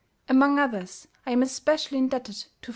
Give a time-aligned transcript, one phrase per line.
[0.27, 2.69] Among others, I am especially indebted to Fr.